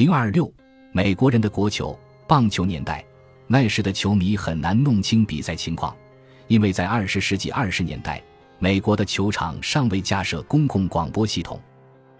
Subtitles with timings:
[0.00, 0.50] 零二六，
[0.92, 1.94] 美国人的国球
[2.26, 3.04] 棒球年代，
[3.46, 5.94] 那时的球迷很难弄清比赛情况，
[6.48, 8.18] 因为在二十世纪二十年代，
[8.58, 11.60] 美国的球场尚未架设公共广播系统，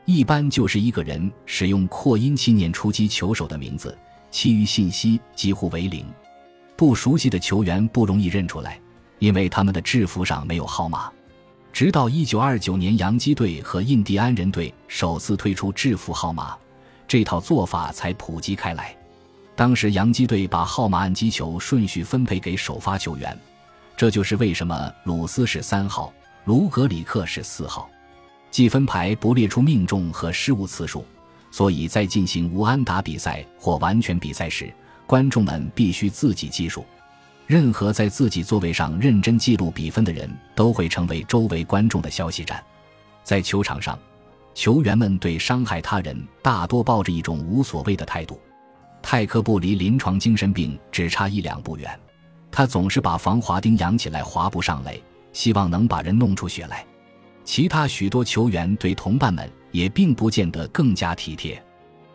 [0.04, 3.97] 一般就是一个人使用扩音器念出击球手的名字，
[4.31, 6.04] 其余信息几乎为零。
[6.76, 8.78] 不熟悉的球员不容易认出来，
[9.21, 11.10] 因为他们的制服上没有号码。
[11.72, 16.55] 直到一九二九年，洋基队和印第安人队首次推出制服号码。
[17.11, 18.97] 这套做法才普及开来。
[19.56, 23.37] 当时洋基队把号码按击球顺序分配给首发球员，
[23.97, 26.12] 这就是为什么鲁斯是三号，
[26.45, 27.91] 卢格里克是四号。
[28.53, 31.05] 计分牌不列出命中和失误次数，
[31.51, 34.73] 所以在进行无安打比赛或完全比赛时，
[35.05, 36.87] 观众们必须自己计数。
[37.48, 42.62] 任何在自己座位上认真记录比分的人，都会成为周围观众的消息站。
[43.25, 43.98] 在球场上。
[44.55, 48.41] 球员们对伤害他人大多抱着一种无所谓的态度。
[49.03, 51.98] 泰克布离临床精神病只差一两步远，
[52.51, 55.01] 他总是把防滑钉扬起来滑不上来，
[55.33, 56.84] 希望能把人弄出血来。
[57.45, 61.61] 其他许多球员对同伴们也并不见得更加体贴。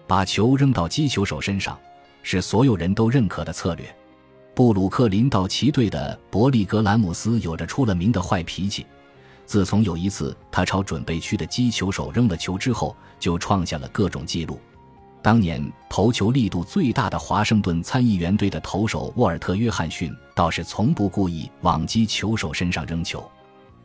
[0.05, 1.77] 把球扔到击球手身上，
[2.22, 3.86] 是所有人都认可的策略。
[4.53, 8.86] 布鲁克林道奇队的伯利格兰姆斯有着出了名的坏脾气。
[9.45, 14.59] 自从有一次他朝准备区的击球手扔了球之后，就创下了各种记录。
[15.21, 23.27] 当年投球力度最大的华盛顿参议员队的投手沃尔特·约翰逊倒是从不故意往击球手身上扔球，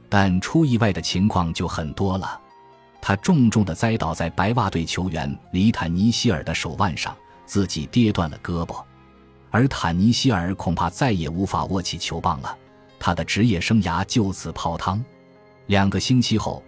[0.09, 2.39] 但出意外的情况就很多了。
[3.01, 8.83] 他重重地栽倒在白袜队球员里坦尼希尔的手腕上，自己跌断了胳膊，
[9.51, 12.55] 而坦尼希尔恐怕再也无法握起球棒了，
[12.99, 15.03] 他的职业生涯就此泡汤。
[15.71, 16.61] 两个星期后，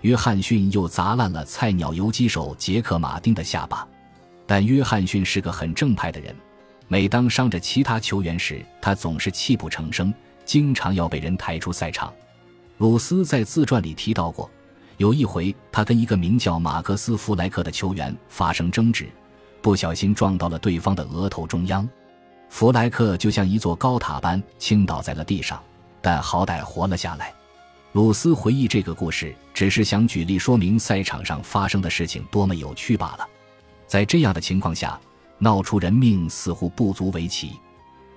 [0.00, 3.86] 约翰逊又砸烂了菜鸟游击手杰克·马丁的下巴。
[4.46, 6.34] 但约翰逊是个很正派的人，
[6.88, 10.10] 每当伤着其他球员时，他总是泣不成声，
[10.46, 12.10] 经常要被人抬出赛场。
[12.78, 14.50] 鲁斯在自传里提到过，
[14.96, 19.06] 有一回他跟一个名叫马克思·弗莱克的球员发生争执，
[19.60, 21.86] 不小心撞到了对方的额头中央，
[22.48, 25.62] 弗莱克就像一座高塔般倾倒在了地上，
[26.00, 27.34] 但好歹活了下来。
[27.96, 33.26] 鲁斯回忆这个故事，只是想举例说明赛场上发生的事情多么有趣罢了。
[33.86, 35.00] 在这样的情况下，
[35.38, 37.52] 闹出人命似乎不足为奇，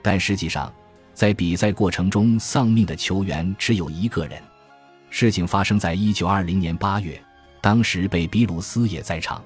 [0.02, 0.70] 但实际上，
[1.14, 4.44] 在比赛过程中丧命的球员只有一个人。
[5.10, 7.18] 事情发生在一九二零年八月，
[7.62, 9.42] 当时贝比鲁斯也在场。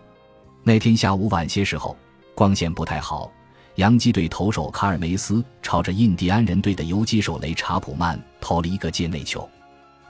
[0.64, 1.96] 那天下午晚些时候，
[2.34, 3.32] 光线不太好，
[3.76, 9.48] 洋基队投手卡尔梅斯朝着印第安人队的游击手雷查普曼投了一个界内球。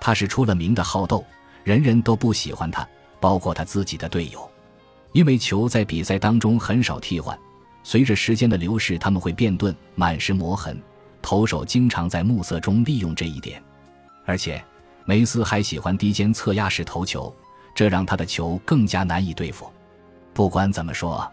[0.06, 1.26] 他是出了名的好斗，
[1.64, 2.86] 人人都不喜欢他，
[3.22, 4.52] 包括他自己的队友，
[5.14, 7.40] 因为球在比赛当中很少替换，
[7.84, 10.78] 随着时间的流逝，他们会变钝，满是磨痕。
[11.22, 13.64] 投手经常在暮色中利用这一点，
[14.26, 14.62] 而且
[15.06, 17.34] 梅斯还喜欢低肩侧压式投球，
[17.74, 19.72] 这让他的球更加难以对付。
[20.34, 21.26] 不管怎么说，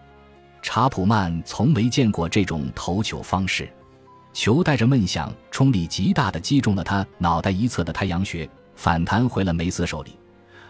[0.62, 3.68] 查普曼从没见过这种投球方式，
[4.32, 8.48] 球带着闷响，冲力极大的击中了他脑袋一侧的太阳穴。
[8.80, 10.16] 反弹回了梅斯手里，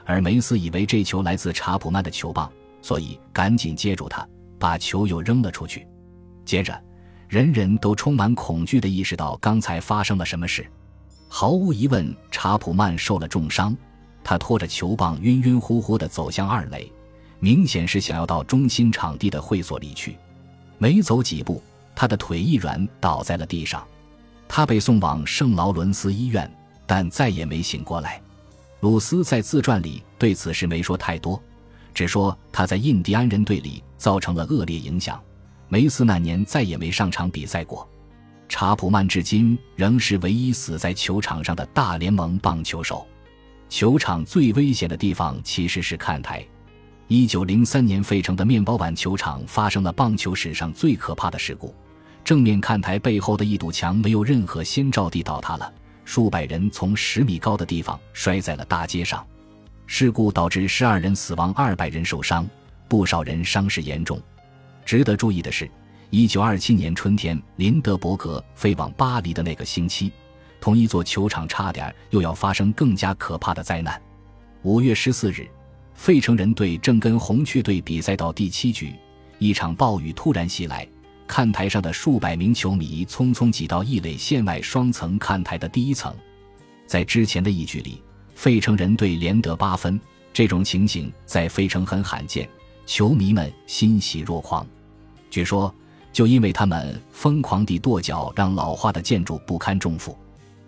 [0.05, 2.51] 而梅斯以为这球来自查普曼的球棒，
[2.83, 4.27] 所以赶紧接住他，
[4.59, 5.87] 把球又扔了出去。
[6.45, 6.77] 接着，
[7.29, 10.67] 人人都充满恐惧地意识到刚才发生了什么事。
[11.29, 13.77] 毫无疑问，查普曼受了重伤，
[14.25, 16.91] 他拖着球棒晕晕乎乎地走向二垒，
[17.39, 20.19] 明显是想要到中心场地的会所里去。
[20.79, 21.63] 没走几步，
[21.95, 23.87] 他的腿一软，倒在了地上。
[24.49, 26.53] 他被送往圣劳伦斯医院。
[26.91, 28.21] 但再也没醒过来。
[28.81, 31.41] 鲁斯在自传里对此事没说太多，
[31.95, 35.23] 只说他在印第安人队里造成了恶劣影响。
[35.69, 37.89] 梅斯那年再也没上场比赛过。
[38.49, 43.07] 查普曼至今仍是唯一死在球场上的大联盟棒球手。
[43.69, 46.45] 球场最危险的地方其实是看台。
[47.07, 51.73] 一九零三年费城的面包碗球场发生了棒球史上最可怕的事故，
[52.25, 55.73] 正面看台背后的一堵墙没有任何先兆地倒塌了。
[56.13, 59.25] 数百人从十米高的地方摔在了大街上，
[59.87, 62.45] 事故导致十二人死亡，二百人受伤，
[62.89, 64.21] 不少人伤势严重。
[64.85, 65.71] 值得注意的是，
[66.11, 70.11] 一九二七年春天，林德伯格飞往巴黎的那个星期，
[70.61, 74.03] 同一座球场差点又要发生更加可怕的灾难。
[74.63, 75.49] 五月十四日，
[75.95, 78.97] 费城人队正跟红雀队比赛到第七局，
[79.39, 80.85] 一场暴雨突然袭来。
[81.31, 86.13] 看台上的数百名球迷匆匆挤到一垒线外双层看台的第一层，
[86.87, 88.03] 在之前的一局里，
[88.35, 89.99] 费城人队连得八分，
[90.33, 92.49] 这种情形在费城很罕见，
[92.85, 94.67] 球迷们欣喜若狂。
[95.31, 95.73] 据说，
[96.13, 100.19] 就因为他们疯狂地跺脚，让老化的建筑不堪重负。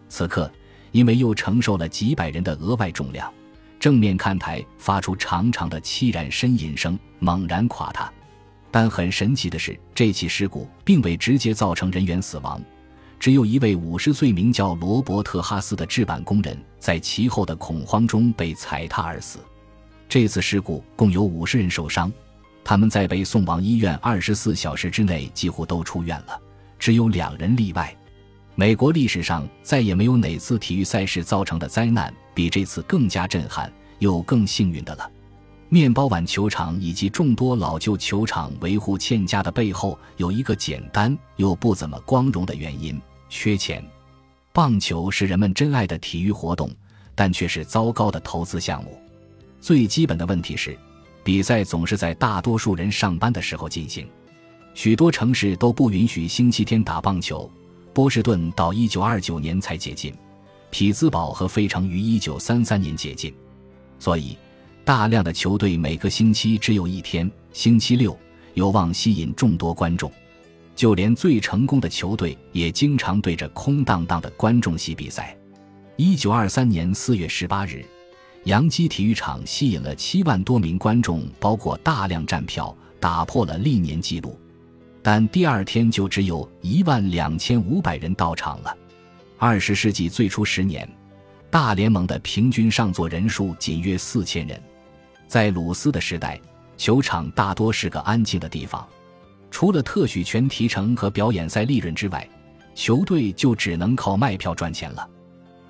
[0.09, 0.49] 此刻，
[0.93, 3.29] 因为又承受了几百人的额外重量，
[3.81, 8.13] 正面看台发出长长的凄然呻吟声，猛然垮塌。
[8.73, 12.61] 但很神奇的是，这起事故并未直接造成人员死亡，
[13.21, 19.39] 只有一位五十岁名叫罗伯特·哈斯的制板工人在其后的恐慌中被踩踏而死。
[20.09, 22.11] 这次事故共有五十人受伤。
[22.65, 26.41] 他们在被送往医院二十四小时之内几乎都出院了，
[26.79, 27.95] 只有两人例外。
[28.55, 35.11] 美国历史上再也没有哪次体育赛事造成的灾难比这次更加震撼又更幸运的了。
[35.73, 43.83] 面包碗球场以及众多老旧球场维护欠佳的背后，有一个简单又不怎么光荣的原因：缺钱。
[44.53, 46.71] 棒球是人们珍爱的体育活动，
[47.15, 49.01] 但却是糟糕的投资项目。
[49.63, 50.79] 最基本的问题是。
[51.25, 54.07] 比赛总是在大多数人上班的时候进行，
[54.75, 57.51] 许多城市都不允许星期天打棒球。
[57.95, 60.13] 波士顿到一九二九年才解禁，
[60.71, 63.33] 匹兹堡和费城于一九三三年解禁，
[63.99, 64.37] 所以
[64.85, 68.19] 大量的球队每个星期只有一天星期六，
[68.55, 70.11] 有望吸引众多观众。
[70.75, 75.37] 就连最成功的球队也经常对着空荡荡的观众席比赛。
[75.97, 77.85] 一九二三年四月十八日。
[78.45, 84.37] 洋基体育场吸引了七万多名观众，包括大量站票，打破了历年纪录。
[85.01, 88.77] 但第二天就只有一万两千五百人到场了。
[89.39, 90.89] 二十世纪最初十年，
[91.51, 94.61] 大联盟的平均上座人数仅约四千人。
[95.33, 96.39] 在鲁斯的时代，
[96.77, 98.87] 球场大多是个安静的地方，
[99.51, 102.29] 除了特许权提成和表演赛利润之外，
[102.75, 105.09] 球队就只能靠卖票赚钱了。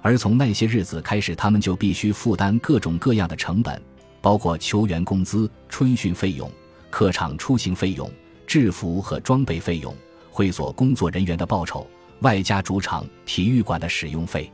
[0.00, 3.80] 而从那些日子开始，他们就必须负担各种各样的成本，
[4.20, 6.50] 包括球员工资、春训费用、
[6.90, 8.10] 客场出行费用、
[8.48, 9.94] 制服和装备费用、
[10.28, 11.86] 会所工作人员的报酬，
[12.22, 14.50] 外加主场体育馆的使用费。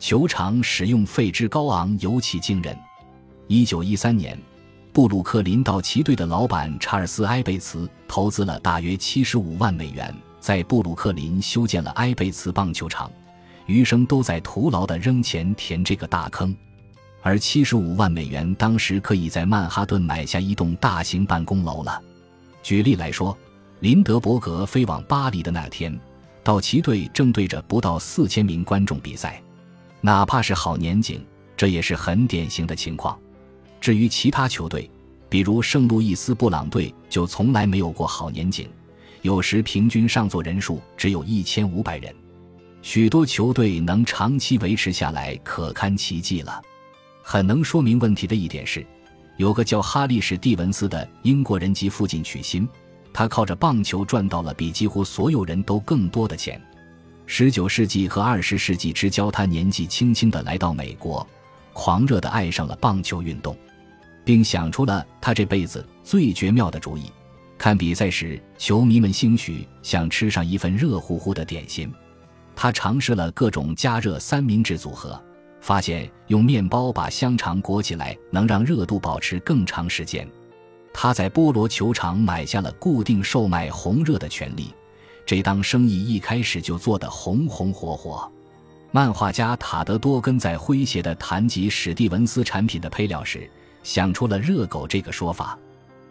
[0.00, 2.76] 球场使用费之高昂尤其惊人。
[3.52, 4.38] 一九一三年，
[4.92, 13.10] 布鲁克林道奇队的老板查尔斯·埃贝茨投资了大约七十五万美元，在布鲁克林修建了埃贝茨棒球场。
[13.66, 16.56] 余生都在徒劳地扔钱填这个大坑，
[17.22, 22.00] 而七十五万美元当时可以在曼哈顿买下一栋大型办公楼了。
[22.62, 23.36] 举例来说，
[23.80, 25.98] 林德伯格飞往巴黎的那天，
[26.44, 29.42] 道奇队正对着不到四千名观众比赛，
[30.00, 31.20] 哪怕是好年景，
[31.56, 33.18] 这也是很典型的情况。
[33.80, 34.88] 至于其他球队，
[35.28, 38.68] 比如圣路易斯布朗队，就从来没有过好年景，
[39.22, 42.14] 有时平均上座人数只有一千五百人。
[42.82, 46.60] 许多球队能长期维持下来，可堪奇迹了。
[47.22, 48.84] 很能说明问题的一点是，
[49.36, 52.68] 有个叫哈利史蒂文斯的英国人及父亲娶亲，
[53.12, 56.60] 他靠着棒球赚到了比几乎所有人都更多的钱。
[57.26, 61.26] 十九世纪和二十世纪之交，他年纪轻轻的来到美国，
[61.72, 63.56] 狂热的爱上了棒球运动，
[64.30, 67.10] 并想出了他这辈子最绝妙的主意：
[67.58, 71.92] 看比赛时，球迷们兴许想吃上一份热乎乎的点心。
[72.54, 75.20] 他尝试了各种加热三明治组合，
[75.60, 80.24] 发现用面包把香肠裹起来能让热度保持更长时间。
[80.94, 84.72] 他在波罗球场买下了固定售卖红热的权利，
[85.26, 88.30] 这档生意一开始就做得红红火火。
[88.92, 93.50] 漫画家塔德多根在诙谐地谈及史蒂文斯产品的配料时，
[93.82, 95.58] 想出了“热狗”这个说法。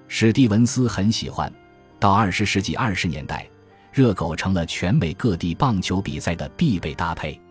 [0.07, 1.51] 史蒂文斯很喜欢。
[1.99, 3.47] 到二十世纪二十年代。
[3.91, 7.41] 热狗成了全美各地棒球比赛的必备搭配。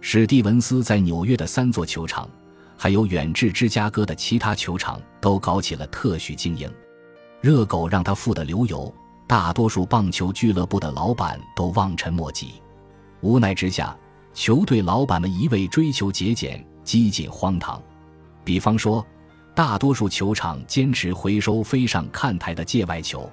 [0.00, 2.28] 史蒂文斯在纽约的三座球场，
[2.78, 6.72] 还有远至芝加哥的其他球场，都搞起了特许经营。
[7.42, 8.92] 热狗让他富得流油，
[9.26, 12.54] 大多数棒球俱乐部的老板都望尘莫及。
[13.20, 13.96] 无奈之下，
[14.32, 17.80] 球队老板们一味追求节俭，几近荒唐。
[18.44, 19.06] 比方说，
[19.54, 23.30] 大多数球场坚持回收飞上看台的界外球，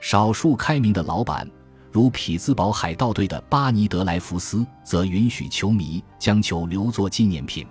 [0.00, 1.48] 少数开明的老板。
[1.92, 7.66] 如匹兹堡海盗队的巴尼德莱福斯则允许球迷将球留作纪念品，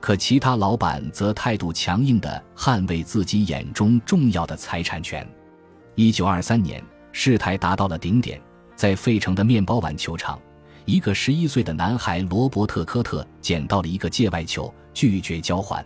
[0.00, 5.28] 可其他老板则态度强硬地捍卫自己眼中重要的财产权。
[5.96, 6.82] 一九二三年，
[7.12, 8.40] 事态达到了顶点，
[8.76, 10.40] 在费城的面包碗球场，
[10.86, 15.84] 一个十一岁的男孩罗伯特·科特捡到了一个界外球，拒绝交还。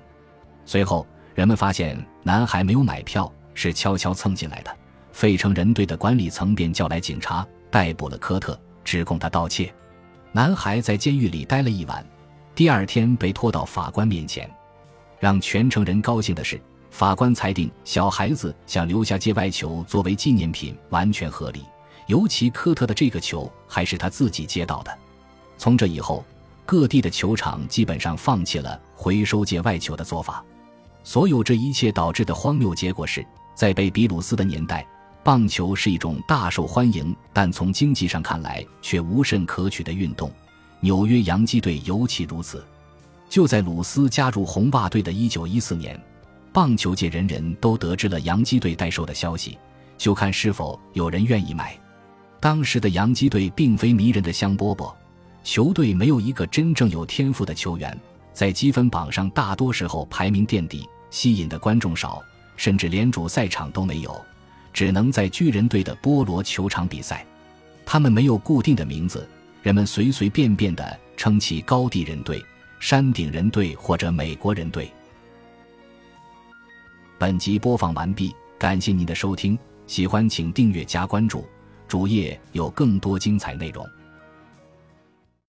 [0.67, 4.77] 随后，人们发现男孩没有买票，是悄悄蹭进来的。
[5.13, 7.47] 费城人队的管理层便叫来警察。
[7.71, 9.73] 逮捕了科特，指控他盗窃。
[10.31, 12.07] 男孩在监狱里待了一晚，
[12.55, 14.47] 第二天被拖到法官面前。
[15.19, 16.61] 让全城人高兴的是，
[16.91, 21.65] 法官裁定，小孩子想留下界外球作为纪念品完全合理，
[22.09, 24.99] 尤其科特的这个球还是他自己接到的。
[25.57, 26.23] 从这以后，
[26.67, 30.45] 各地的球场基本上放弃了回收界外球的做法。
[31.05, 34.87] 所有这一切导致的荒谬结果是，在贝比鲁斯的年代，
[35.25, 40.31] 棒球是一种大受欢迎但从经济上看来却无甚可取的运动。
[40.81, 42.65] 纽约洋基队尤其如此。
[43.29, 45.99] 就在鲁斯加入红袜队的一九一四年。
[46.53, 49.59] 棒球界人人都得知了洋基队待售的消息，
[49.97, 51.75] 就看是否有人愿意买。
[52.41, 54.93] 当时的洋基队并非迷人的香饽饽，
[55.43, 57.99] 球队没有一个真正有天赋的球员，
[58.33, 62.23] 在积分榜上大多时候排名垫底，吸引的观众少，
[62.57, 64.25] 甚至连主赛场都没有，
[64.73, 67.27] 只能在巨人队的波罗球场比赛。
[67.85, 69.29] 他们没有固定的名字，
[69.63, 72.43] 人们随随便便地称其高地人队、
[72.81, 74.91] 山顶人队或者美国人队。
[77.19, 81.45] 本集播放完毕，感谢您的收听，喜欢请订阅加关注，
[81.87, 83.87] 主页有更多精彩内容。